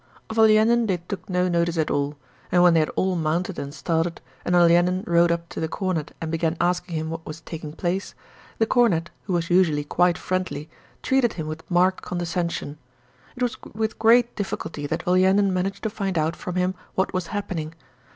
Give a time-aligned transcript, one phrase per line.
[0.31, 2.15] Of Olenin they took no notice at all,
[2.51, 6.11] and when they had all mounted and started, and Olenin rode up to the cornet
[6.19, 8.15] and began asking him what was taking place,
[8.57, 10.71] the cornet, who was usually quite friendly,
[11.03, 12.79] treated him with marked condescension.
[13.35, 17.27] It was with great difficulty that Olenin managed to find out from him what was
[17.27, 17.75] happening.